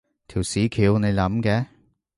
[0.27, 1.67] 條屎橋你諗嘅？